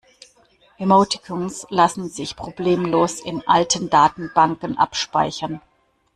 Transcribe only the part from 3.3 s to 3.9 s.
alten